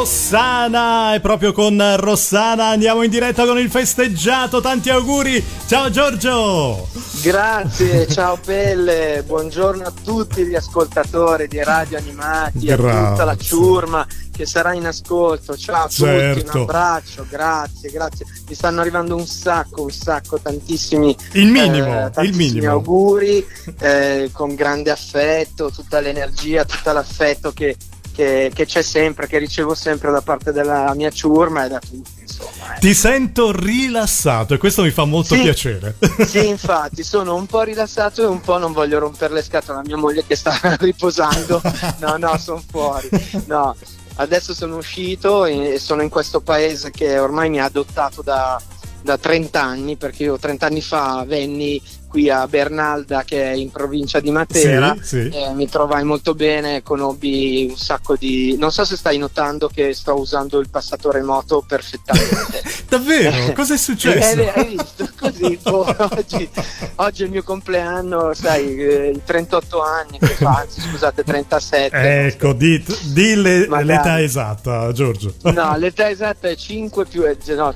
Rossana 0.00 1.14
e 1.14 1.20
proprio 1.20 1.52
con 1.52 1.78
Rossana 1.98 2.68
andiamo 2.68 3.02
in 3.02 3.10
diretta 3.10 3.44
con 3.44 3.58
il 3.58 3.68
festeggiato. 3.68 4.62
Tanti 4.62 4.88
auguri. 4.88 5.44
Ciao 5.66 5.90
Giorgio. 5.90 6.88
Grazie, 7.20 8.06
ciao 8.08 8.38
Pelle. 8.42 9.22
Buongiorno 9.26 9.84
a 9.84 9.92
tutti 10.02 10.46
gli 10.46 10.54
ascoltatori 10.54 11.48
di 11.48 11.62
Radio 11.62 11.98
Animati, 11.98 12.70
a 12.70 12.76
tutta 12.76 13.24
la 13.24 13.36
ciurma 13.36 14.06
che 14.34 14.46
sarà 14.46 14.72
in 14.72 14.86
ascolto. 14.86 15.54
Ciao 15.54 15.84
a 15.84 15.88
certo. 15.88 16.40
tutti, 16.40 16.56
un 16.56 16.62
abbraccio, 16.62 17.26
grazie, 17.28 17.90
grazie. 17.90 18.24
Mi 18.48 18.54
stanno 18.54 18.80
arrivando 18.80 19.14
un 19.14 19.26
sacco, 19.26 19.82
un 19.82 19.90
sacco, 19.90 20.40
tantissimi, 20.40 21.14
il 21.32 21.48
minimo, 21.48 22.06
eh, 22.06 22.10
tantissimi 22.10 22.46
il 22.46 22.52
minimo. 22.54 22.72
auguri 22.72 23.46
eh, 23.80 24.30
con 24.32 24.54
grande 24.54 24.90
affetto, 24.90 25.70
tutta 25.70 26.00
l'energia, 26.00 26.64
tutto 26.64 26.90
l'affetto 26.90 27.52
che 27.52 27.76
che, 28.20 28.50
che, 28.54 28.66
c'è 28.66 28.82
sempre, 28.82 29.26
che 29.26 29.38
ricevo 29.38 29.74
sempre 29.74 30.10
da 30.10 30.20
parte 30.20 30.52
della 30.52 30.92
mia 30.94 31.08
ciurma 31.08 31.64
e 31.64 31.68
da 31.68 31.78
tutti. 31.78 32.20
Insomma, 32.20 32.76
eh. 32.76 32.78
Ti 32.78 32.92
sento 32.92 33.50
rilassato 33.50 34.52
e 34.52 34.58
questo 34.58 34.82
mi 34.82 34.90
fa 34.90 35.06
molto 35.06 35.34
sì, 35.34 35.40
piacere. 35.40 35.96
Sì, 36.26 36.44
infatti, 36.48 37.02
sono 37.02 37.34
un 37.34 37.46
po' 37.46 37.62
rilassato 37.62 38.22
e 38.22 38.26
un 38.26 38.42
po' 38.42 38.58
non 38.58 38.74
voglio 38.74 38.98
rompere 38.98 39.32
le 39.32 39.42
scatole 39.42 39.78
a 39.78 39.82
mia 39.82 39.96
moglie 39.96 40.26
che 40.26 40.36
sta 40.36 40.58
riposando. 40.78 41.62
No, 42.00 42.18
no, 42.18 42.36
sono 42.36 42.62
fuori. 42.68 43.08
No, 43.46 43.74
adesso 44.16 44.52
sono 44.52 44.76
uscito 44.76 45.46
e 45.46 45.78
sono 45.78 46.02
in 46.02 46.10
questo 46.10 46.40
paese 46.40 46.90
che 46.90 47.18
ormai 47.18 47.48
mi 47.48 47.58
ha 47.58 47.64
adottato 47.64 48.20
da, 48.20 48.60
da 49.00 49.16
30 49.16 49.62
anni, 49.62 49.96
perché 49.96 50.24
io 50.24 50.38
30 50.38 50.66
anni 50.66 50.82
fa 50.82 51.24
venni 51.26 51.80
qui 52.10 52.28
a 52.28 52.48
Bernalda 52.48 53.22
che 53.22 53.52
è 53.52 53.54
in 53.54 53.70
provincia 53.70 54.18
di 54.18 54.32
Matera. 54.32 54.96
Sì, 55.00 55.06
sì. 55.06 55.28
Eh, 55.28 55.54
mi 55.54 55.68
trovai 55.68 56.02
molto 56.02 56.34
bene 56.34 56.82
conobbi 56.82 57.68
un 57.70 57.76
sacco 57.76 58.16
di 58.16 58.56
non 58.58 58.72
so 58.72 58.84
se 58.84 58.96
stai 58.96 59.16
notando 59.16 59.68
che 59.68 59.94
sto 59.94 60.18
usando 60.18 60.58
il 60.58 60.68
passatore 60.68 61.22
moto 61.22 61.64
perfettamente. 61.66 62.62
Davvero? 62.90 63.52
cosa 63.52 63.74
è 63.74 63.76
successo? 63.76 64.40
Eh, 64.40 64.52
hai 64.52 64.76
visto? 64.76 65.08
Così 65.16 65.58
oh, 65.64 65.86
oggi, 66.16 66.50
oggi, 66.96 67.22
è 67.22 67.24
il 67.26 67.30
mio 67.30 67.44
compleanno 67.44 68.34
sai 68.34 68.76
eh, 68.76 69.20
38 69.24 69.80
anni 69.80 70.18
che 70.18 70.26
fa 70.28 70.62
anzi 70.62 70.80
scusate 70.80 71.22
37 71.22 72.26
ecco 72.26 72.52
di, 72.52 72.82
di 73.12 73.36
le, 73.36 73.68
l'età 73.84 74.20
esatta 74.20 74.90
Giorgio. 74.92 75.34
No 75.60 75.76
l'età 75.76 76.08
esatta 76.08 76.48
è 76.48 76.56
5 76.56 77.04
più 77.04 77.24
eh, 77.24 77.36
no 77.54 77.72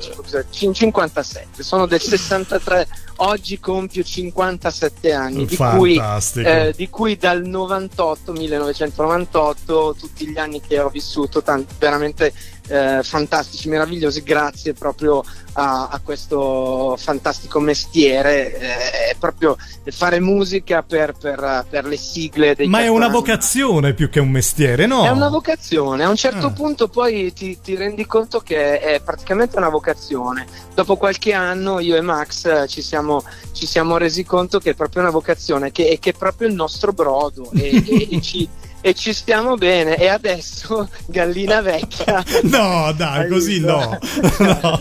57 0.51 1.63
sono 1.63 1.87
del 1.87 2.01
63 2.01 2.89
oggi 3.17 3.61
compio 3.61 4.03
57 4.03 5.13
anni, 5.13 5.47
di 5.47 5.57
cui, 5.57 6.01
eh, 6.37 6.73
di 6.77 6.89
cui, 6.89 7.17
dal 7.17 7.43
98, 7.43 8.33
1998, 8.33 9.97
tutti 9.99 10.29
gli 10.29 10.39
anni 10.39 10.61
che 10.61 10.81
ho 10.81 10.89
vissuto, 10.89 11.43
tanti, 11.43 11.75
veramente 11.79 12.33
eh, 12.69 13.01
fantastici, 13.03 13.69
meravigliosi, 13.69 14.23
grazie 14.23 14.73
proprio 14.73 15.23
a, 15.55 15.89
a 15.89 16.01
questo 16.03 16.97
fantastico 16.99 17.61
mestiere, 17.61 18.55
eh, 18.59 19.11
è 19.11 19.17
proprio 19.19 19.57
fare 19.87 20.21
musica 20.21 20.83
per, 20.83 21.15
per, 21.19 21.67
per 21.69 21.85
le 21.85 21.97
sigle 21.97 22.55
dei 22.55 22.67
Ma 22.67 22.81
è 22.81 22.89
una 22.89 23.09
vocazione 23.09 23.95
più 23.95 24.09
che 24.09 24.21
un 24.21 24.31
mestiere, 24.31 24.87
no? 24.87 25.05
È 25.05 25.11
una 25.11 25.29
vocazione, 25.29 26.05
a 26.05 26.09
un 26.09 26.17
certo 26.17 26.47
ah. 26.47 26.51
punto 26.51 26.89
poi 26.89 27.33
ti, 27.33 27.59
ti, 27.63 27.77
rendi 27.77 28.07
conto 28.07 28.41
che 28.41 28.81
è 28.81 29.01
praticamente 29.01 29.57
una 29.57 29.69
vocazione. 29.69 30.47
Dopo 30.75 30.97
qualche 30.97 31.33
anno 31.33 31.79
io 31.79 31.97
e 31.97 32.01
Max 32.01 32.69
ci 32.69 32.83
siamo, 32.83 33.23
ci 33.53 33.67
siamo 33.67 33.97
resi 33.97 34.25
conto 34.25 34.59
che 34.59 34.71
è 34.71 34.75
proprio 34.75 35.03
una 35.03 35.11
vocazione, 35.11 35.71
che, 35.71 35.99
che 36.01 36.11
è 36.11 36.15
proprio 36.15 36.49
il 36.49 36.55
nostro 36.55 36.93
brodo 36.93 37.51
e, 37.53 37.83
e, 37.87 38.09
e 38.11 38.21
ci 38.21 38.49
e 38.87 38.93
ci 38.93 39.15
stiamo 39.15 39.55
bene. 39.57 39.97
E 39.97 40.09
adesso 40.09 40.91
gallina 41.09 41.63
vecchia. 41.63 42.23
No, 42.43 42.93
dai, 42.95 43.31
così 43.31 43.59
no. 43.61 43.99
no, 44.41 44.59
no. 44.61 44.79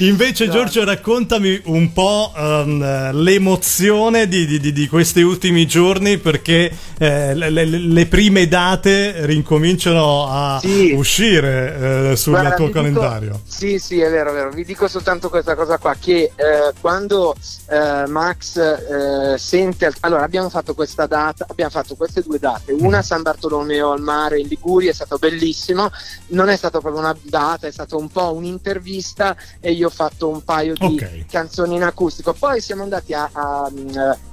Invece, 0.00 0.44
no. 0.44 0.52
Giorgio, 0.52 0.84
raccontami 0.84 1.62
un 1.64 1.94
po' 1.94 2.30
um, 2.36 3.12
l'emozione 3.22 4.28
di, 4.28 4.44
di, 4.44 4.70
di, 4.70 4.86
questi 4.86 5.22
ultimi 5.22 5.66
giorni 5.66 6.18
perché 6.18 6.70
eh, 6.98 7.34
le, 7.34 7.48
le, 7.48 7.64
le, 7.64 8.06
prime 8.06 8.46
date 8.46 9.24
rincominciano 9.24 10.26
a 10.28 10.58
sì. 10.60 10.92
uscire 10.92 12.10
eh, 12.10 12.16
sul 12.16 12.32
Guarda, 12.32 12.54
tuo 12.54 12.68
calendario. 12.68 13.30
Dico, 13.30 13.40
sì, 13.46 13.78
sì, 13.78 13.98
è 14.00 14.10
vero, 14.10 14.28
è 14.28 14.34
vero. 14.34 14.50
Vi 14.50 14.64
dico 14.64 14.88
soltanto 14.88 15.30
questa 15.30 15.54
cosa 15.54 15.78
qua: 15.78 15.96
che 15.98 16.32
eh, 16.36 16.72
quando 16.78 17.34
eh, 17.66 18.06
Max 18.08 18.58
eh, 18.58 19.38
sente. 19.38 19.90
Allora, 20.00 20.22
abbiamo 20.22 20.50
fatto 20.50 20.74
questa 20.74 21.06
data, 21.06 21.46
abbiamo 21.48 21.70
fatto 21.70 21.94
queste 21.94 22.20
due 22.20 22.38
date. 22.38 22.72
Una 22.72 22.89
una 22.90 22.98
a 22.98 23.02
San 23.02 23.22
Bartolomeo 23.22 23.92
al 23.92 24.00
mare 24.00 24.40
in 24.40 24.48
Liguria, 24.48 24.90
è 24.90 24.94
stato 24.94 25.16
bellissimo, 25.16 25.90
non 26.28 26.48
è 26.48 26.56
stata 26.56 26.80
proprio 26.80 27.00
una 27.00 27.16
data, 27.22 27.68
è 27.68 27.70
stato 27.70 27.96
un 27.96 28.08
po' 28.08 28.34
un'intervista 28.34 29.36
e 29.60 29.72
io 29.72 29.86
ho 29.86 29.90
fatto 29.90 30.28
un 30.28 30.42
paio 30.42 30.74
di 30.74 30.94
okay. 30.94 31.26
canzoni 31.30 31.76
in 31.76 31.84
acustico, 31.84 32.32
poi 32.32 32.60
siamo 32.60 32.82
andati 32.82 33.14
a, 33.14 33.30
a 33.32 33.70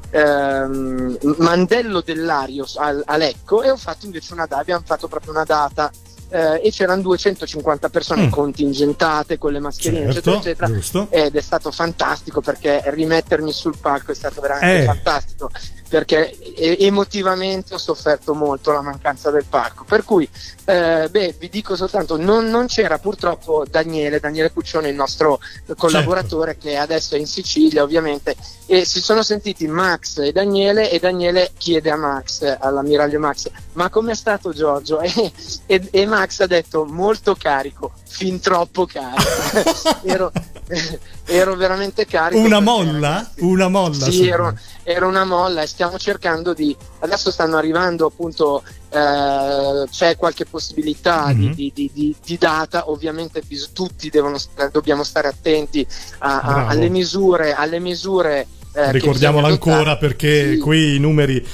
ehm, 0.09 1.17
Mandello 1.37 2.01
dell'Ario 2.01 2.65
a, 2.77 3.17
Lecco 3.17 3.61
e 3.61 3.69
ho 3.69 3.77
fatto 3.77 4.05
invece 4.05 4.33
una 4.33 4.47
data, 4.47 4.61
abbiamo 4.61 4.83
fatto 4.83 5.07
proprio 5.07 5.31
una 5.31 5.43
data 5.43 5.91
eh, 6.29 6.61
e 6.63 6.71
c'erano 6.71 7.03
250 7.03 7.89
persone 7.89 8.25
mm. 8.25 8.29
contingentate 8.29 9.37
con 9.37 9.53
le 9.53 9.59
mascherine 9.59 10.11
certo, 10.11 10.35
eccetera 10.35 10.67
eccetera 10.67 11.07
ed 11.09 11.35
è 11.35 11.41
stato 11.41 11.71
fantastico 11.71 12.41
perché 12.41 12.81
rimettermi 12.85 13.51
sul 13.53 13.77
palco 13.79 14.11
è 14.11 14.15
stato 14.15 14.41
veramente 14.41 14.81
eh. 14.81 14.85
fantastico 14.85 15.49
perché 15.87 16.35
emotivamente 16.79 17.73
ho 17.73 17.77
sofferto 17.77 18.33
molto 18.33 18.71
la 18.71 18.81
mancanza 18.81 19.31
del 19.31 19.45
parco. 19.47 19.85
Per 19.85 20.03
cui, 20.03 20.27
eh, 20.65 21.07
beh, 21.09 21.35
vi 21.39 21.49
dico 21.49 21.75
soltanto, 21.75 22.17
non, 22.17 22.49
non, 22.49 22.67
c'era 22.67 22.97
purtroppo 22.97 23.65
Daniele, 23.69 24.19
Daniele 24.19 24.51
Cuccione, 24.51 24.89
il 24.89 24.95
nostro 24.95 25.39
collaboratore 25.77 26.53
certo. 26.53 26.67
che 26.67 26.77
adesso 26.77 27.15
è 27.15 27.19
in 27.19 27.27
Sicilia 27.27 27.83
ovviamente, 27.83 28.35
e 28.65 28.85
si 28.85 28.99
sono 28.99 29.23
sentiti 29.23 29.67
Max 29.67 30.17
e 30.19 30.31
Daniele 30.31 30.91
e 30.91 30.99
Daniele 30.99 31.51
chiede 31.57 31.89
a 31.89 31.95
Max, 31.95 32.57
all'ammiraglio 32.59 33.19
Max, 33.19 33.49
ma 33.73 33.89
com'è 33.89 34.15
stato 34.15 34.51
Giorgio? 34.51 34.99
E, 35.07 35.31
e, 35.65 35.87
e 35.91 36.05
Max 36.05 36.41
ha 36.41 36.47
detto 36.47 36.85
molto 36.85 37.35
carico, 37.35 37.91
fin 38.03 38.39
troppo 38.39 38.85
carico. 38.85 39.21
ero, 40.03 40.31
ero, 41.25 41.55
veramente 41.55 42.05
carico. 42.05 42.41
Una 42.41 42.59
molla? 42.59 43.29
Una 43.37 43.67
molla? 43.67 44.09
Sì, 44.09 44.27
ero, 44.27 44.57
era 44.89 45.05
una 45.05 45.25
molla 45.25 45.63
e 45.63 45.67
stiamo 45.67 45.97
cercando 45.97 46.53
di 46.53 46.73
adesso 46.99 47.29
stanno 47.29 47.57
arrivando 47.57 48.05
appunto 48.05 48.63
eh, 48.89 49.85
c'è 49.91 50.15
qualche 50.15 50.45
possibilità 50.45 51.27
mm-hmm. 51.27 51.51
di, 51.51 51.71
di, 51.75 51.91
di, 51.93 52.15
di, 52.23 52.37
data 52.37 52.89
ovviamente 52.89 53.41
bis- 53.45 53.73
tutti 53.73 54.09
devono, 54.09 54.37
dobbiamo 54.71 55.03
stare 55.03 55.27
attenti 55.27 55.85
a, 56.19 56.39
a, 56.39 56.67
alle 56.67 56.87
misure 56.87 57.53
alle 57.53 57.79
misure 57.79 58.47
eh, 58.73 58.93
ricordiamolo 58.93 59.47
ancora 59.47 59.97
perché 59.97 60.53
sì. 60.53 60.57
qui 60.57 60.95
i 60.95 60.99
numeri 60.99 61.45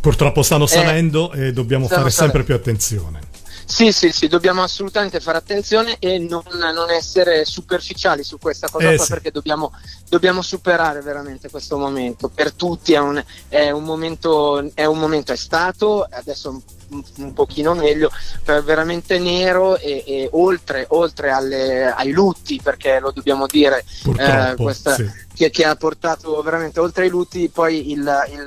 purtroppo 0.00 0.42
stanno 0.42 0.64
eh, 0.64 0.68
salendo 0.68 1.32
eh, 1.32 1.48
e 1.48 1.52
dobbiamo 1.52 1.88
fare 1.88 2.10
sempre 2.10 2.44
più 2.44 2.54
attenzione 2.54 3.18
sì, 3.66 3.90
sì, 3.90 4.12
sì, 4.12 4.28
dobbiamo 4.28 4.62
assolutamente 4.62 5.18
fare 5.18 5.38
attenzione 5.38 5.96
e 5.98 6.18
non, 6.18 6.42
non 6.52 6.88
essere 6.88 7.44
superficiali 7.44 8.22
su 8.22 8.38
questa 8.38 8.68
cosa 8.70 8.90
eh, 8.90 8.94
qua 8.94 9.04
sì. 9.04 9.10
perché 9.10 9.32
dobbiamo, 9.32 9.72
dobbiamo, 10.08 10.40
superare 10.40 11.00
veramente 11.02 11.50
questo 11.50 11.76
momento. 11.76 12.28
Per 12.28 12.52
tutti 12.52 12.92
è 12.92 12.98
un, 12.98 13.22
è 13.48 13.70
un, 13.70 13.82
momento, 13.82 14.70
è 14.72 14.84
un 14.84 14.98
momento, 14.98 15.32
è 15.32 15.36
stato, 15.36 16.06
adesso 16.08 16.62
un, 16.90 17.02
un 17.16 17.32
pochino 17.32 17.74
meglio, 17.74 18.10
veramente 18.44 19.18
nero 19.18 19.76
e, 19.76 20.04
e 20.06 20.28
oltre, 20.32 20.86
oltre 20.90 21.30
alle, 21.30 21.86
ai 21.90 22.12
lutti, 22.12 22.60
perché 22.62 23.00
lo 23.00 23.10
dobbiamo 23.10 23.48
dire, 23.48 23.84
eh, 24.16 24.54
questa, 24.56 24.94
sì 24.94 25.24
che, 25.36 25.50
che, 25.50 25.64
ha 25.66 25.76
portato 25.76 26.40
veramente 26.40 26.80
oltre 26.80 27.04
ai 27.04 27.10
lutti 27.10 27.50
poi 27.50 27.90
il, 27.90 27.98
il, 27.98 28.44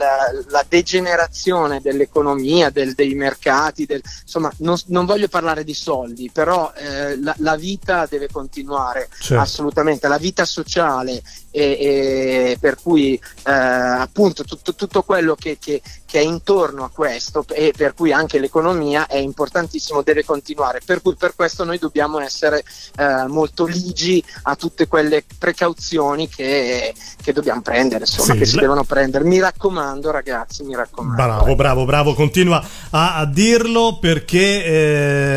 la 0.47 0.65
degenerazione 0.67 1.81
dell'economia, 1.81 2.71
del, 2.71 2.95
dei 2.95 3.13
mercati, 3.13 3.85
del, 3.85 4.01
insomma 4.23 4.51
non, 4.57 4.75
non, 4.87 5.05
voglio 5.05 5.27
parlare 5.27 5.63
di 5.63 5.75
soldi, 5.75 6.31
però 6.33 6.73
eh, 6.75 7.21
la, 7.21 7.35
la, 7.37 7.55
vita 7.55 8.07
deve 8.09 8.27
continuare 8.31 9.07
certo. 9.19 9.41
assolutamente, 9.41 10.07
la 10.07 10.17
vita 10.17 10.45
sociale 10.45 11.21
e, 11.51 11.61
e 11.61 12.57
per 12.59 12.77
cui 12.81 13.13
eh, 13.13 13.51
appunto 13.51 14.43
tutto, 14.43 14.73
tutto 14.73 15.03
quello 15.03 15.35
che, 15.35 15.57
che, 15.59 15.81
che, 16.05 16.19
è 16.19 16.23
intorno 16.23 16.83
a 16.83 16.89
questo 16.89 17.45
e 17.49 17.73
per 17.75 17.93
cui 17.93 18.11
anche 18.11 18.39
l'economia 18.39 19.05
è 19.05 19.17
importantissimo, 19.17 20.01
deve 20.01 20.25
continuare, 20.25 20.81
per 20.83 21.01
cui 21.01 21.15
per 21.15 21.35
questo 21.35 21.63
noi 21.63 21.77
dobbiamo 21.77 22.19
essere 22.19 22.63
eh, 22.97 23.27
molto 23.27 23.65
ligi 23.65 24.23
a 24.43 24.55
tutte 24.55 24.87
quelle 24.87 25.23
precauzioni 25.37 26.27
che, 26.27 26.78
che 27.21 27.33
dobbiamo 27.33 27.61
prendere, 27.61 28.01
insomma, 28.01 28.33
sì, 28.33 28.39
che 28.39 28.45
si 28.45 28.57
devono 28.57 28.83
prendere. 28.83 29.23
Mi 29.23 29.39
raccomando 29.39 30.11
ragazzi, 30.11 30.63
mi 30.63 30.75
raccomando. 30.75 31.15
Bravo, 31.15 31.55
bravo, 31.55 31.85
bravo, 31.85 32.13
continua 32.13 32.63
a, 32.91 33.17
a 33.17 33.25
dirlo 33.25 33.97
perché 33.99 34.65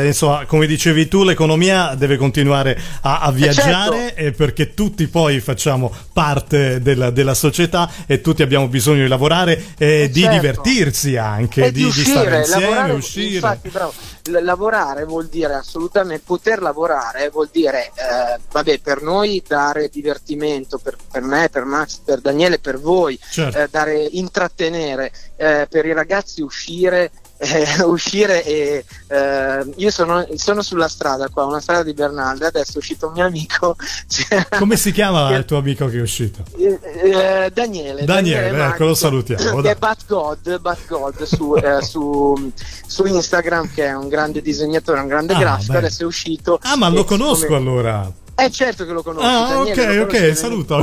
eh, 0.02 0.06
insomma, 0.06 0.46
come 0.46 0.66
dicevi 0.66 1.08
tu, 1.08 1.24
l'economia 1.24 1.94
deve 1.94 2.16
continuare 2.16 2.78
a, 3.02 3.20
a 3.20 3.30
viaggiare 3.30 3.96
certo. 4.08 4.20
e 4.20 4.32
perché 4.32 4.74
tutti 4.74 5.06
poi 5.08 5.40
facciamo 5.40 5.92
parte 6.12 6.80
della, 6.80 7.10
della, 7.10 7.34
società 7.34 7.90
e 8.06 8.20
tutti 8.20 8.42
abbiamo 8.42 8.68
bisogno 8.68 9.02
di 9.02 9.08
lavorare 9.08 9.74
e 9.78 10.02
eh 10.02 10.10
di 10.10 10.20
certo. 10.20 10.36
divertirsi 10.36 11.16
anche, 11.16 11.66
e 11.66 11.72
di, 11.72 11.80
di, 11.80 11.86
uscire, 11.86 12.04
di 12.04 12.10
stare 12.10 12.38
insieme, 12.38 12.62
lavorare, 12.62 12.92
uscire. 12.92 13.34
Infatti, 13.34 13.68
bravo 13.68 13.92
L- 14.24 14.38
lavorare 14.42 15.04
vuol 15.04 15.26
dire 15.26 15.54
assolutamente 15.54 16.22
poter 16.24 16.60
lavorare 16.60 17.28
vuol 17.30 17.48
dire 17.50 17.86
eh, 17.86 18.40
vabbè 18.50 18.78
per 18.80 19.02
noi 19.02 19.42
dare 19.46 19.88
divertimento 19.88 20.78
per, 20.78 20.96
per, 21.10 21.22
me 21.22 21.48
per 21.48 21.64
Max 21.64 21.98
per 22.04 22.20
Daniele 22.20 22.58
per 22.58 22.78
voi 22.78 23.18
certo. 23.18 23.58
eh, 23.58 23.68
dare 23.70 23.96
intrattenere 23.96 25.12
eh, 25.36 25.66
per 25.68 25.86
i 25.86 25.92
ragazzi 25.92 26.40
uscire 26.42 27.10
eh, 27.42 27.82
uscire 27.82 28.44
e 28.44 28.84
eh, 29.08 29.72
io 29.76 29.90
sono, 29.90 30.26
sono, 30.36 30.62
sulla 30.62 30.88
strada 30.88 31.28
qua, 31.28 31.44
una 31.44 31.60
strada 31.60 31.82
di 31.82 31.92
Bernalda, 31.92 32.46
adesso 32.46 32.74
è 32.74 32.76
uscito 32.78 33.08
un 33.08 33.14
mio 33.14 33.26
amico. 33.26 33.76
Come 34.58 34.76
si 34.76 34.92
chiama 34.92 35.28
che, 35.28 35.34
il 35.34 35.44
tuo 35.44 35.58
amico 35.58 35.86
che 35.88 35.98
è 35.98 36.00
uscito? 36.00 36.44
Eh, 36.56 36.78
eh 36.82 37.50
Daniele. 37.52 38.04
Daniele, 38.04 38.50
Daniele 38.50 38.64
ecco, 38.66 38.84
lo 38.84 38.94
salutiamo. 38.94 39.60
Che 39.60 39.70
è 39.70 39.74
Bat 39.74 40.06
God, 40.06 40.60
Bat 40.60 40.86
God 40.86 41.22
su, 41.24 41.54
eh, 41.60 41.82
su, 41.82 42.52
su, 42.86 43.04
Instagram, 43.04 43.72
che 43.72 43.86
è 43.86 43.94
un 43.94 44.08
grande 44.08 44.40
disegnatore, 44.40 45.00
un 45.00 45.08
grande 45.08 45.34
ah, 45.34 45.38
grafico, 45.38 45.72
beh. 45.72 45.78
adesso 45.78 46.02
è 46.02 46.06
uscito. 46.06 46.58
Ah, 46.62 46.76
ma 46.76 46.88
lo 46.88 47.04
conosco 47.04 47.46
come... 47.46 47.58
allora. 47.58 48.12
Eh 48.44 48.50
certo 48.50 48.84
che 48.84 48.92
lo 48.92 49.02
conosco. 49.02 49.26
Ah, 49.26 49.64
Daniele, 49.64 50.00
ok, 50.00 50.08
ok, 50.08 50.36
saluto. 50.36 50.80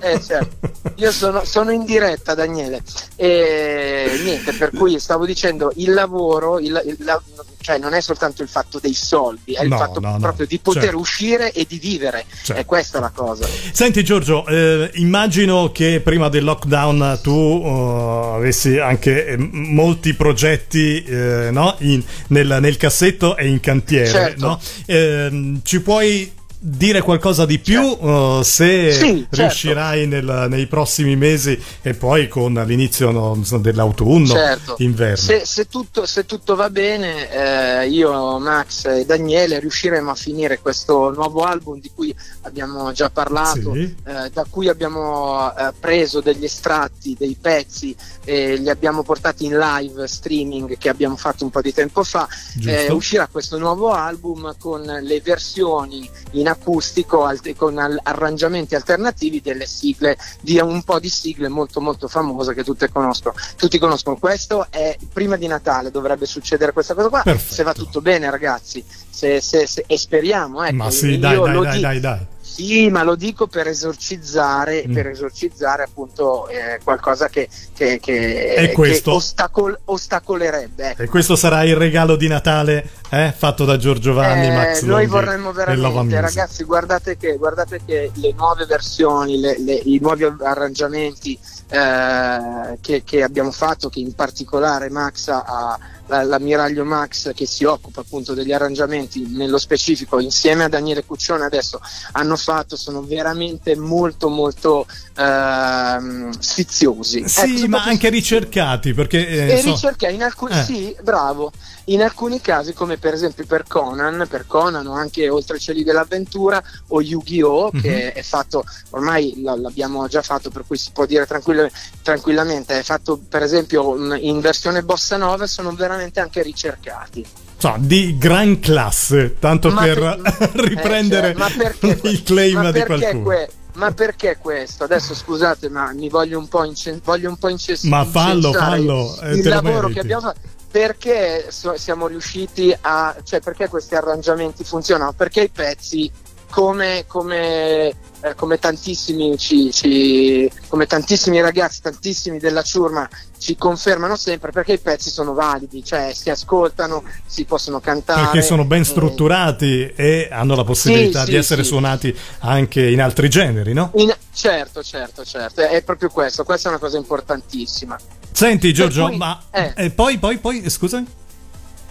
Eh, 0.00 0.20
certo. 0.22 0.70
Io 0.96 1.12
sono, 1.12 1.44
sono, 1.44 1.70
in 1.70 1.84
diretta, 1.84 2.34
Daniele. 2.34 2.82
E 3.16 4.18
niente, 4.22 4.52
per 4.54 4.70
cui 4.74 4.98
stavo 4.98 5.26
dicendo 5.26 5.70
il 5.76 5.92
lavoro, 5.92 6.58
il, 6.58 6.80
il, 6.86 6.96
la, 7.00 7.20
cioè 7.60 7.78
non 7.78 7.92
è 7.92 8.00
soltanto 8.00 8.42
il 8.42 8.48
fatto 8.48 8.78
dei 8.80 8.94
soldi, 8.94 9.52
è 9.52 9.66
no, 9.66 9.74
il 9.74 9.80
fatto 9.80 10.00
no, 10.00 10.16
proprio 10.18 10.44
no. 10.44 10.46
di 10.48 10.58
poter 10.58 10.82
certo. 10.84 10.98
uscire 10.98 11.52
e 11.52 11.66
di 11.68 11.78
vivere. 11.78 12.24
Certo. 12.42 12.60
È 12.60 12.64
questa 12.64 13.00
la 13.00 13.10
cosa. 13.14 13.46
Senti 13.72 14.02
Giorgio, 14.02 14.46
eh, 14.46 14.90
immagino 14.94 15.70
che 15.70 16.00
prima 16.02 16.30
del 16.30 16.44
lockdown 16.44 17.20
tu 17.22 17.30
uh, 17.30 18.34
avessi 18.36 18.78
anche 18.78 19.26
eh, 19.26 19.36
molti 19.36 20.14
progetti 20.14 21.02
eh, 21.02 21.50
in, 21.80 22.02
nel, 22.28 22.58
nel, 22.60 22.76
cassetto 22.78 23.36
e 23.36 23.48
in 23.48 23.60
cantiere. 23.60 24.06
Certo. 24.06 24.58
Ehm, 24.86 25.60
ci 25.62 25.82
puoi 25.82 26.36
dire 26.60 27.02
qualcosa 27.02 27.46
di 27.46 27.60
più 27.60 27.80
uh, 27.80 28.42
se 28.42 28.92
sì, 28.92 28.98
certo. 28.98 29.36
riuscirai 29.36 30.06
nel, 30.08 30.46
nei 30.48 30.66
prossimi 30.66 31.14
mesi 31.14 31.60
e 31.82 31.94
poi 31.94 32.26
con 32.26 32.52
l'inizio 32.66 33.12
no, 33.12 33.40
dell'autunno 33.60 34.26
certo. 34.26 34.74
inverno 34.78 35.16
se, 35.16 35.44
se, 35.44 35.68
tutto, 35.68 36.04
se, 36.04 36.26
tutto, 36.26 36.56
va 36.56 36.68
bene 36.68 37.82
eh, 37.82 37.88
io 37.88 38.40
Max 38.40 38.86
e 38.86 39.04
Daniele 39.04 39.60
riusciremo 39.60 40.10
a 40.10 40.16
finire 40.16 40.58
questo 40.58 41.12
nuovo 41.12 41.44
album 41.44 41.78
di 41.78 41.92
cui 41.94 42.12
abbiamo 42.42 42.90
già 42.90 43.08
parlato 43.08 43.72
sì. 43.74 43.94
eh, 44.04 44.30
da 44.32 44.44
cui 44.50 44.68
abbiamo 44.68 45.54
eh, 45.54 45.72
preso 45.78 46.20
degli 46.20 46.44
estratti 46.44 47.14
dei 47.16 47.36
pezzi 47.40 47.94
e 48.24 48.56
li 48.56 48.68
abbiamo 48.68 49.04
portati 49.04 49.44
in 49.44 49.56
live 49.56 50.08
streaming 50.08 50.76
che 50.76 50.88
abbiamo 50.88 51.16
fatto 51.16 51.44
un 51.44 51.50
po' 51.50 51.60
di 51.60 51.72
tempo 51.72 52.02
fa 52.02 52.26
eh, 52.64 52.90
uscirà 52.90 53.28
questo 53.30 53.58
nuovo 53.58 53.92
album 53.92 54.56
con 54.58 54.82
le 54.82 55.20
versioni 55.20 56.08
in 56.32 56.47
acustico 56.48 57.24
alt- 57.24 57.54
con 57.54 57.78
al- 57.78 58.00
arrangiamenti 58.02 58.74
alternativi 58.74 59.40
delle 59.40 59.66
sigle, 59.66 60.16
di 60.40 60.58
un 60.58 60.82
po' 60.82 60.98
di 60.98 61.08
sigle 61.08 61.48
molto 61.48 61.80
molto 61.80 62.08
famose 62.08 62.54
che 62.54 62.64
tutte 62.64 62.90
conoscono. 62.90 63.34
tutti 63.56 63.78
conoscono. 63.78 64.16
Questo 64.16 64.66
è 64.70 64.96
prima 65.12 65.36
di 65.36 65.46
Natale, 65.46 65.90
dovrebbe 65.90 66.26
succedere 66.26 66.72
questa 66.72 66.94
cosa 66.94 67.08
qua, 67.08 67.22
Perfetto. 67.22 67.54
se 67.54 67.62
va 67.62 67.72
tutto 67.72 68.00
bene 68.00 68.30
ragazzi, 68.30 68.84
se, 69.08 69.40
se, 69.40 69.66
se, 69.66 69.84
e 69.86 69.96
speriamo. 69.98 70.62
Ecco, 70.64 70.74
Ma 70.74 70.90
sì, 70.90 71.18
dai, 71.18 71.38
dai, 71.38 71.60
dai, 71.62 71.80
dai, 71.80 72.00
dai. 72.00 72.26
Sì, 72.48 72.88
ma 72.88 73.02
lo 73.02 73.14
dico 73.14 73.46
per 73.46 73.68
esorcizzare, 73.68 74.84
mm. 74.88 74.92
per 74.92 75.06
esorcizzare 75.08 75.84
appunto 75.84 76.48
eh, 76.48 76.80
qualcosa 76.82 77.28
che, 77.28 77.48
che, 77.74 78.00
che, 78.00 78.72
che 78.74 79.02
ostacol- 79.04 79.78
ostacolerebbe. 79.84 80.90
Ecco. 80.90 81.02
E 81.02 81.06
questo 81.06 81.36
sarà 81.36 81.62
il 81.64 81.76
regalo 81.76 82.16
di 82.16 82.26
Natale 82.26 82.88
eh, 83.10 83.32
fatto 83.36 83.64
da 83.64 83.76
Giorgio 83.76 84.12
Vanni, 84.12 84.46
eh, 84.46 84.52
Max 84.52 84.82
Noi 84.82 85.06
vorremmo 85.06 85.52
veramente, 85.52 86.20
ragazzi, 86.20 86.64
guardate 86.64 87.16
che, 87.16 87.36
guardate 87.36 87.80
che, 87.84 88.10
le 88.14 88.34
nuove 88.36 88.66
versioni, 88.66 89.38
le, 89.38 89.56
le, 89.60 89.74
i 89.74 89.98
nuovi 90.00 90.24
arrangiamenti 90.24 91.38
eh, 91.68 92.78
che, 92.80 93.22
abbiamo 93.22 93.52
fatto, 93.52 93.88
che 93.88 94.00
in 94.00 94.14
particolare 94.14 94.90
Max 94.90 95.28
ha 95.28 95.78
l'ammiraglio 96.08 96.84
Max 96.84 97.32
che 97.34 97.46
si 97.46 97.64
occupa 97.64 98.00
appunto 98.00 98.34
degli 98.34 98.52
arrangiamenti 98.52 99.26
nello 99.28 99.58
specifico 99.58 100.18
insieme 100.20 100.64
a 100.64 100.68
Daniele 100.68 101.04
Cuccione 101.04 101.44
adesso 101.44 101.80
hanno 102.12 102.36
fatto 102.36 102.76
sono 102.76 103.02
veramente 103.02 103.76
molto 103.76 104.28
molto 104.28 104.86
ehm, 105.16 106.30
sfiziosi 106.38 107.28
sì 107.28 107.56
ecco, 107.56 107.68
ma 107.68 107.84
anche 107.84 108.08
ricercati 108.08 108.94
perché 108.94 109.56
eh, 109.56 109.58
so... 109.58 109.70
ricercati 109.70 110.14
in 110.14 110.22
alcuni 110.22 110.58
eh. 110.58 110.64
sì 110.64 110.96
bravo 111.02 111.52
in 111.86 112.02
alcuni 112.02 112.40
casi 112.40 112.72
come 112.72 112.96
per 112.96 113.14
esempio 113.14 113.44
per 113.46 113.64
Conan 113.66 114.26
per 114.28 114.46
Conan 114.46 114.86
o 114.86 114.92
anche 114.92 115.28
Oltre 115.28 115.56
i 115.56 115.60
cieli 115.60 115.84
dell'avventura 115.84 116.62
o 116.88 117.02
Yu-Gi-Oh 117.02 117.70
mm-hmm. 117.72 117.82
che 117.82 118.12
è 118.12 118.22
fatto 118.22 118.64
ormai 118.90 119.40
l'abbiamo 119.42 120.06
già 120.08 120.22
fatto 120.22 120.50
per 120.50 120.64
cui 120.66 120.76
si 120.76 120.90
può 120.92 121.06
dire 121.06 121.26
tranquill- 121.26 121.70
tranquillamente 122.02 122.78
è 122.78 122.82
fatto 122.82 123.20
per 123.28 123.42
esempio 123.42 124.14
in 124.16 124.40
versione 124.40 124.82
bossa 124.82 125.16
nova 125.16 125.46
sono 125.46 125.72
veramente 125.72 125.97
anche 126.14 126.42
ricercati 126.42 127.24
so, 127.56 127.74
di 127.78 128.16
gran 128.18 128.60
classe 128.60 129.36
tanto 129.38 129.70
ma 129.70 129.82
per, 129.82 130.20
per 130.22 130.50
riprendere 130.64 131.34
eh, 131.34 131.76
cioè, 131.78 131.98
il 132.02 132.22
claim 132.22 132.70
di 132.70 132.82
qualcuno 132.82 133.22
que- 133.22 133.50
ma 133.78 133.92
perché 133.92 134.38
questo? 134.40 134.82
Adesso 134.82 135.14
scusate, 135.14 135.68
ma 135.68 135.92
mi 135.92 136.08
voglio 136.08 136.36
un 136.36 136.48
po', 136.48 136.64
incen- 136.64 137.00
voglio 137.04 137.28
un 137.28 137.36
po 137.36 137.48
incens- 137.48 137.84
Ma 137.84 138.04
fallo, 138.04 138.52
fallo. 138.52 139.16
Eh, 139.20 139.34
il 139.34 139.48
lavoro 139.48 139.86
che 139.86 140.00
abbiamo 140.00 140.22
fatto 140.22 140.40
perché 140.70 141.46
so, 141.48 141.76
siamo 141.76 142.06
riusciti 142.08 142.76
a, 142.78 143.16
cioè 143.24 143.40
perché 143.40 143.68
questi 143.68 143.94
arrangiamenti 143.94 144.64
funzionano? 144.64 145.12
Perché 145.12 145.42
i 145.42 145.48
pezzi, 145.48 146.10
come, 146.50 147.04
come, 147.06 147.88
eh, 148.20 148.34
come, 148.36 148.58
tantissimi, 148.58 149.36
ci, 149.38 149.70
ci, 149.72 150.50
come 150.68 150.86
tantissimi 150.86 151.40
ragazzi, 151.40 151.80
tantissimi 151.82 152.38
della 152.38 152.62
ciurma 152.62 153.08
ci 153.38 153.56
confermano 153.56 154.16
sempre 154.16 154.50
perché 154.50 154.74
i 154.74 154.78
pezzi 154.78 155.10
sono 155.10 155.32
validi, 155.32 155.84
cioè 155.84 156.12
si 156.12 156.28
ascoltano, 156.30 157.02
si 157.26 157.44
possono 157.44 157.80
cantare. 157.80 158.22
Perché 158.22 158.42
sono 158.42 158.64
ben 158.64 158.84
strutturati 158.84 159.86
e, 159.86 159.94
e 159.96 160.28
hanno 160.30 160.54
la 160.54 160.64
possibilità 160.64 161.20
sì, 161.20 161.26
di 161.26 161.32
sì, 161.32 161.36
essere 161.38 161.62
sì. 161.62 161.68
suonati 161.68 162.18
anche 162.40 162.86
in 162.88 163.00
altri 163.00 163.28
generi, 163.30 163.72
no? 163.72 163.92
In, 163.94 164.14
certo, 164.32 164.82
certo, 164.82 165.24
certo, 165.24 165.62
è 165.62 165.82
proprio 165.82 166.08
questo, 166.08 166.44
questa 166.44 166.68
è 166.68 166.70
una 166.72 166.80
cosa 166.80 166.96
importantissima. 166.96 167.96
Senti 168.32 168.72
Giorgio, 168.72 169.06
cui, 169.06 169.16
ma 169.16 169.40
eh. 169.50 169.72
eh, 169.76 169.90
poi, 169.90 170.18
poi, 170.18 170.38
poi, 170.38 170.68
scusami. 170.68 171.06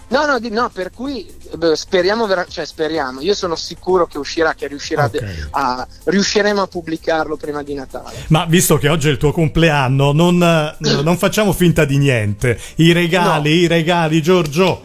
No, 0.08 0.24
no, 0.24 0.38
no, 0.40 0.70
per 0.72 0.90
cui 0.90 1.30
beh, 1.54 1.76
speriamo, 1.76 2.26
vera- 2.26 2.46
cioè 2.46 2.64
speriamo, 2.64 3.20
io 3.20 3.34
sono 3.34 3.56
sicuro 3.56 4.06
che 4.06 4.16
uscirà, 4.16 4.54
che 4.54 4.66
riuscirà 4.66 5.04
okay. 5.04 5.46
a, 5.50 5.86
riusciremo 6.04 6.62
a 6.62 6.66
pubblicarlo 6.66 7.36
prima 7.36 7.62
di 7.62 7.74
Natale. 7.74 8.24
Ma 8.28 8.46
visto 8.46 8.78
che 8.78 8.88
oggi 8.88 9.08
è 9.08 9.10
il 9.10 9.18
tuo 9.18 9.32
compleanno, 9.32 10.12
non, 10.12 10.38
non 10.78 11.16
facciamo 11.18 11.52
finta 11.52 11.84
di 11.84 11.98
niente. 11.98 12.58
I 12.76 12.92
regali, 12.92 13.50
no. 13.50 13.62
i 13.62 13.66
regali, 13.66 14.22
Giorgio. 14.22 14.82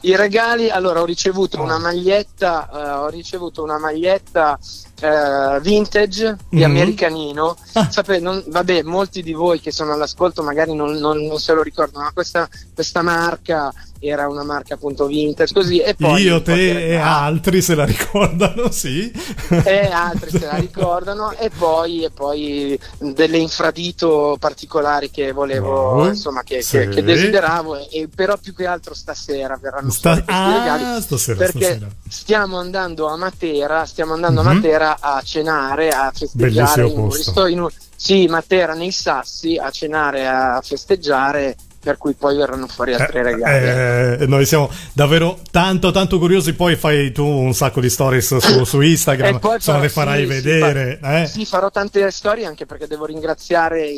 I 0.00 0.16
regali, 0.16 0.70
allora 0.70 1.00
ho 1.00 1.04
ricevuto 1.04 1.60
una 1.60 1.78
maglietta, 1.78 2.68
uh, 2.70 2.76
ho 3.04 3.08
ricevuto 3.08 3.62
una 3.62 3.78
maglietta 3.78 4.58
uh, 5.00 5.60
vintage 5.60 6.36
di 6.48 6.58
mm-hmm. 6.58 6.70
Americanino. 6.70 7.56
Ah. 7.72 7.90
Sapete, 7.90 8.20
non, 8.20 8.42
vabbè, 8.46 8.82
molti 8.82 9.22
di 9.22 9.32
voi 9.32 9.60
che 9.60 9.70
sono 9.70 9.92
all'ascolto 9.92 10.42
magari 10.42 10.74
non, 10.74 10.94
non, 10.94 11.24
non 11.24 11.38
se 11.38 11.52
lo 11.52 11.62
ricordano, 11.62 12.04
ma 12.04 12.12
questa, 12.12 12.48
questa 12.74 13.02
marca 13.02 13.72
era 13.98 14.28
una 14.28 14.44
marca 14.44 14.74
appunto 14.74 15.06
vintage 15.06 15.54
così 15.54 15.78
e 15.78 15.94
poi 15.94 16.22
io 16.22 16.42
te 16.42 16.88
e 16.88 16.96
altri 16.96 17.62
se 17.62 17.74
la 17.74 17.84
ricordano 17.84 18.70
sì 18.72 19.10
e 19.48 19.86
altri 19.90 20.30
se 20.30 20.46
la 20.46 20.56
ricordano 20.56 21.32
e 21.32 21.50
poi, 21.50 22.04
e 22.04 22.10
poi 22.10 22.78
delle 22.98 23.38
infradito 23.38 24.36
particolari 24.38 25.10
che 25.10 25.32
volevo 25.32 25.70
oh, 25.70 26.06
insomma 26.06 26.42
che, 26.42 26.62
sì. 26.62 26.78
che, 26.78 26.88
che 26.88 27.02
desideravo 27.02 27.88
e, 27.90 28.08
però 28.14 28.36
più 28.36 28.54
che 28.54 28.66
altro 28.66 28.94
stasera 28.94 29.58
verranno 29.60 29.90
Sta- 29.90 30.22
ah, 30.26 30.58
regali 30.58 31.02
stasera, 31.02 31.38
perché 31.38 31.64
stasera. 31.64 31.88
stiamo 32.08 32.58
andando 32.58 33.06
a 33.06 33.16
Matera 33.16 33.84
stiamo 33.86 34.12
andando 34.12 34.42
mm-hmm. 34.42 34.50
a 34.50 34.54
mhm. 34.54 34.60
Matera 34.86 34.96
a 35.00 35.22
cenare 35.22 35.90
a 35.90 36.12
festeggiare 36.14 36.86
in, 36.86 37.10
in 37.50 37.60
un, 37.60 37.68
sì 37.96 38.26
Matera 38.26 38.74
nei 38.74 38.92
Sassi 38.92 39.56
a 39.56 39.70
cenare 39.70 40.26
a 40.26 40.60
festeggiare 40.62 41.56
per 41.86 41.98
cui 41.98 42.14
poi 42.14 42.36
verranno 42.36 42.66
fuori 42.66 42.94
altri 42.94 43.20
eh, 43.20 43.22
regali. 43.22 43.64
Eh, 43.64 44.16
eh, 44.22 44.26
noi 44.26 44.44
siamo 44.44 44.68
davvero 44.92 45.38
tanto 45.52 45.92
tanto 45.92 46.18
curiosi, 46.18 46.54
poi 46.54 46.74
fai 46.74 47.12
tu 47.12 47.24
un 47.24 47.54
sacco 47.54 47.80
di 47.80 47.88
stories 47.88 48.38
su, 48.38 48.64
su 48.66 48.80
Instagram, 48.80 49.38
insomma 49.54 49.78
le 49.78 49.88
farai 49.88 50.22
sì, 50.22 50.26
vedere. 50.26 50.94
Sì, 50.94 50.98
fa- 51.00 51.22
eh? 51.22 51.26
sì, 51.26 51.46
farò 51.46 51.70
tante 51.70 52.10
storie 52.10 52.44
anche 52.44 52.66
perché 52.66 52.88
devo 52.88 53.06
ringraziare 53.06 53.88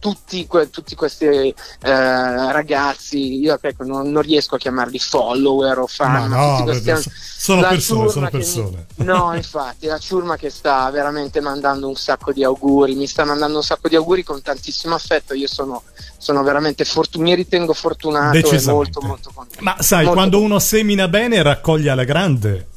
tutti, 0.00 0.46
que- 0.46 0.70
tutti 0.70 0.96
questi 0.96 1.26
eh, 1.26 1.54
ragazzi, 1.80 3.38
io 3.38 3.56
ecco, 3.60 3.84
non, 3.84 4.10
non, 4.10 4.22
riesco 4.22 4.56
a 4.56 4.58
chiamarli 4.58 4.98
follower 4.98 5.78
o 5.78 5.86
fan, 5.86 6.10
ma 6.10 6.26
no, 6.26 6.62
questi, 6.64 6.92
sono 7.36 7.60
persone, 7.60 8.08
sono 8.08 8.28
persone. 8.30 8.86
Mi, 8.96 9.04
no, 9.04 9.32
infatti, 9.36 9.86
la 9.86 9.98
ciurma 9.98 10.36
che 10.36 10.50
sta 10.50 10.90
veramente 10.90 11.40
mandando 11.40 11.86
un 11.86 11.94
sacco 11.94 12.32
di 12.32 12.42
auguri, 12.42 12.94
mi 12.94 13.06
sta 13.06 13.24
mandando 13.24 13.58
un 13.58 13.62
sacco 13.62 13.88
di 13.88 13.94
auguri 13.94 14.24
con 14.24 14.40
tantissimo 14.42 14.94
affetto, 14.94 15.34
io 15.34 15.46
sono, 15.46 15.82
sono 16.16 16.42
veramente 16.42 16.84
fortunato, 16.84 17.30
mi 17.30 17.34
ritengo 17.36 17.74
fortunato 17.74 18.36
e 18.36 18.62
molto 18.64 19.00
molto 19.02 19.30
contento. 19.32 19.62
Ma 19.62 19.76
sai, 19.80 20.04
molto 20.04 20.18
quando 20.18 20.38
contento. 20.38 20.54
uno 20.54 20.58
semina 20.58 21.08
bene 21.08 21.42
raccoglie 21.42 21.90
alla 21.90 22.04
grande. 22.04 22.68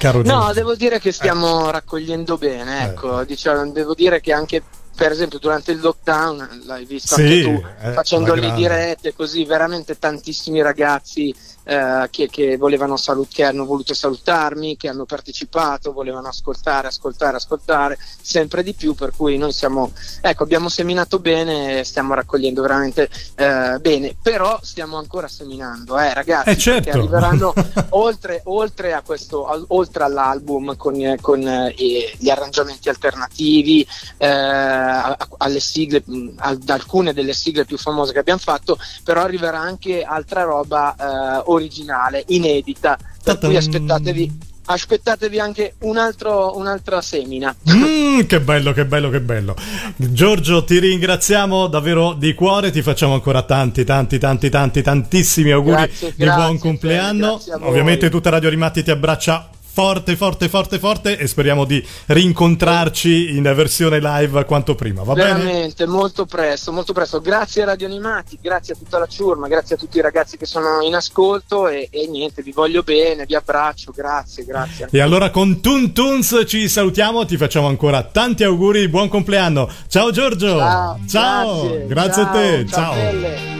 Caro 0.00 0.22
no, 0.22 0.50
devo 0.54 0.76
dire 0.76 0.98
che 0.98 1.12
stiamo 1.12 1.68
eh. 1.68 1.72
raccogliendo 1.72 2.38
bene, 2.38 2.84
ecco, 2.84 3.20
eh. 3.20 3.26
diciamo, 3.26 3.70
devo 3.70 3.92
dire 3.92 4.22
che 4.22 4.32
anche 4.32 4.62
per 5.00 5.12
esempio 5.12 5.38
durante 5.38 5.72
il 5.72 5.80
lockdown, 5.80 6.64
l'hai 6.66 6.84
visto 6.84 7.14
sì, 7.14 7.22
anche 7.22 7.42
tu, 7.42 7.66
eh, 7.80 7.92
facendo 7.92 8.34
le 8.34 8.52
dirette 8.52 9.14
così, 9.14 9.46
veramente 9.46 9.98
tantissimi 9.98 10.60
ragazzi 10.60 11.34
eh, 11.64 12.08
che, 12.10 12.28
che, 12.28 12.56
volevano 12.56 12.96
salut- 12.96 13.32
che 13.32 13.44
hanno 13.44 13.64
voluto 13.64 13.94
salutarmi, 13.94 14.76
che 14.76 14.88
hanno 14.88 15.04
partecipato, 15.04 15.92
volevano 15.92 16.28
ascoltare, 16.28 16.88
ascoltare, 16.88 17.36
ascoltare 17.36 17.98
sempre 18.20 18.62
di 18.62 18.74
più, 18.74 18.94
per 18.94 19.12
cui 19.16 19.36
noi 19.36 19.52
siamo, 19.52 19.92
ecco, 20.20 20.42
abbiamo 20.42 20.68
seminato 20.68 21.18
bene 21.18 21.80
e 21.80 21.84
stiamo 21.84 22.14
raccogliendo 22.14 22.62
veramente 22.62 23.08
eh, 23.36 23.78
bene, 23.80 24.16
però 24.20 24.58
stiamo 24.62 24.96
ancora 24.96 25.28
seminando, 25.28 25.98
eh, 25.98 26.14
ragazzi, 26.14 26.50
eh 26.50 26.56
certo. 26.56 26.90
arriveranno 26.90 27.52
oltre, 27.90 28.40
oltre, 28.44 28.92
a 28.92 29.02
questo, 29.02 29.46
al, 29.46 29.64
oltre 29.68 30.04
all'album 30.04 30.76
con, 30.76 31.16
con 31.20 31.46
eh, 31.46 31.74
gli 31.76 32.30
arrangiamenti 32.30 32.88
alternativi, 32.88 33.86
eh, 34.16 34.26
alle 34.26 35.60
sigle, 35.60 36.02
ad 36.36 36.68
alcune 36.68 37.12
delle 37.12 37.32
sigle 37.32 37.64
più 37.64 37.78
famose 37.78 38.12
che 38.12 38.18
abbiamo 38.18 38.40
fatto, 38.40 38.78
però 39.04 39.22
arriverà 39.22 39.58
anche 39.58 40.02
altra 40.02 40.42
roba 40.42 40.94
eh, 40.94 41.42
originale, 41.52 42.24
inedita, 42.28 42.98
per 43.22 43.38
cui 43.38 43.56
aspettatevi 43.56 44.48
aspettatevi 44.72 45.40
anche 45.40 45.74
un 45.80 45.96
altro, 45.96 46.56
un'altra 46.56 47.00
semina. 47.00 47.54
Mm, 47.72 48.20
che 48.20 48.40
bello, 48.40 48.72
che 48.72 48.84
bello, 48.84 49.10
che 49.10 49.20
bello. 49.20 49.56
Giorgio, 49.96 50.64
ti 50.64 50.78
ringraziamo 50.78 51.66
davvero 51.66 52.12
di 52.12 52.34
cuore, 52.34 52.70
ti 52.70 52.82
facciamo 52.82 53.14
ancora 53.14 53.42
tanti, 53.42 53.84
tanti, 53.84 54.18
tanti, 54.18 54.48
tanti, 54.48 54.82
tantissimi 54.82 55.50
auguri 55.50 55.74
grazie, 55.74 56.14
di 56.14 56.24
grazie, 56.24 56.42
buon 56.42 56.58
compleanno. 56.58 57.40
Ovviamente 57.62 58.08
tutta 58.10 58.30
Radio 58.30 58.48
Rimatti 58.48 58.84
ti 58.84 58.90
abbraccia 58.90 59.50
forte, 59.72 60.16
forte, 60.16 60.48
forte, 60.48 60.78
forte 60.78 61.16
e 61.16 61.26
speriamo 61.26 61.64
di 61.64 61.84
rincontrarci 62.06 63.36
in 63.36 63.42
versione 63.42 64.00
live 64.00 64.44
quanto 64.44 64.74
prima. 64.74 65.02
Va 65.02 65.14
Veramente, 65.14 65.84
bene? 65.84 65.96
molto 65.96 66.26
presto, 66.26 66.72
molto 66.72 66.92
presto. 66.92 67.20
Grazie 67.20 67.62
a 67.62 67.66
Radio 67.66 67.86
Animati, 67.86 68.38
grazie 68.42 68.74
a 68.74 68.76
tutta 68.76 68.98
la 68.98 69.06
ciurma, 69.06 69.46
grazie 69.46 69.76
a 69.76 69.78
tutti 69.78 69.98
i 69.98 70.00
ragazzi 70.00 70.36
che 70.36 70.46
sono 70.46 70.80
in 70.82 70.94
ascolto 70.94 71.68
e, 71.68 71.88
e 71.90 72.08
niente, 72.08 72.42
vi 72.42 72.52
voglio 72.52 72.82
bene, 72.82 73.26
vi 73.26 73.34
abbraccio, 73.34 73.92
grazie, 73.94 74.44
grazie. 74.44 74.88
E 74.90 75.00
allora 75.00 75.30
con 75.30 75.60
Tun 75.60 75.92
Tunes 75.92 76.42
ci 76.46 76.68
salutiamo, 76.68 77.24
ti 77.24 77.36
facciamo 77.36 77.68
ancora 77.68 78.02
tanti 78.02 78.42
auguri, 78.42 78.88
buon 78.88 79.08
compleanno. 79.08 79.70
Ciao 79.88 80.10
Giorgio! 80.10 80.58
Ciao! 80.58 80.98
ciao. 81.06 81.62
Grazie, 81.62 81.86
grazie 81.86 82.22
ciao, 82.22 82.30
a 82.30 82.34
te, 82.34 82.66
ciao! 82.66 82.94
ciao. 82.94 83.59